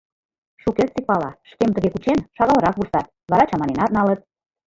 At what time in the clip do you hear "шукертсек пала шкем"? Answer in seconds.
0.61-1.69